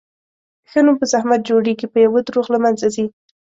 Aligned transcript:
ښه 0.69 0.79
نوم 0.85 0.95
په 0.99 1.05
زحمت 1.13 1.41
جوړېږي، 1.49 1.87
په 1.93 1.97
یوه 2.05 2.19
دروغ 2.27 2.47
له 2.53 2.59
منځه 2.63 2.87
ځي. 2.95 3.05